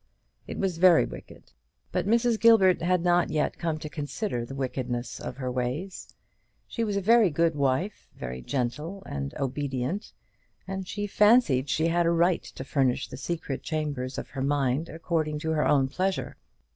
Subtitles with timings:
[0.47, 1.51] It was very wicked;
[1.91, 2.39] but Mrs.
[2.39, 6.15] Gilbert had not yet come to consider the wickedness of her ways.
[6.67, 10.11] She was a very good wife, very gentle and obedient;
[10.67, 14.89] and she fancied she had a right to furnish the secret chambers of her mind
[14.89, 16.35] according to her own pleasure.